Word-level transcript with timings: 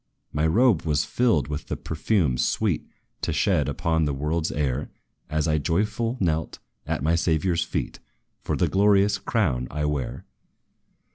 "My 0.33 0.47
robe 0.47 0.81
was 0.81 1.05
filled 1.05 1.47
with 1.47 1.67
the 1.67 1.77
perfume 1.77 2.39
sweet 2.39 2.87
To 3.21 3.31
shed 3.31 3.69
upon 3.69 4.05
this 4.05 4.15
world's 4.15 4.51
air, 4.51 4.89
As 5.29 5.47
I 5.47 5.59
joyful 5.59 6.17
knelt, 6.19 6.57
at 6.87 7.03
my 7.03 7.13
Saviour's 7.13 7.63
feet, 7.63 7.99
For 8.41 8.57
the 8.57 8.67
glorious 8.67 9.19
crown 9.19 9.67
I 9.69 9.85
wear. 9.85 10.25